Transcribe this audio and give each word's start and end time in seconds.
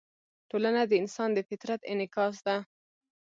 ټولنه 0.49 0.81
د 0.87 0.91
انسان 1.01 1.29
د 1.33 1.39
فطرت 1.49 1.81
انعکاس 1.91 2.35
ده. 2.47 2.57